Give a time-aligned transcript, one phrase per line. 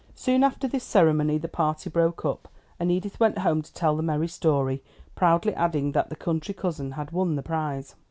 [0.15, 2.47] Soon after this ceremony the party broke up,
[2.79, 4.81] and Edith went home to tell the merry story,
[5.13, 7.93] proudly adding that the country cousin had won the prize.